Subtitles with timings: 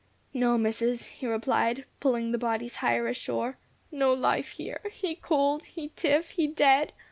[0.33, 3.59] "No, Missus," he replied, pulling the bodies higher ashore.
[3.91, 4.79] "No life here.
[4.91, 6.91] He cold he stiff he dead.